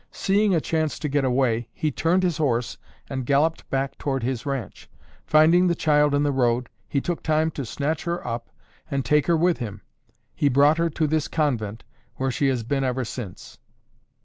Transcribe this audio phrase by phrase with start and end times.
[0.09, 4.47] Seeing a chance to get away, he turned his horse and galloped back toward his
[4.47, 4.89] ranch.
[5.27, 8.49] Finding the child in the road, he took time to snatch her up
[8.89, 9.83] and take her with him.
[10.33, 11.83] He brought her to this convent
[12.15, 13.59] where she has been ever since."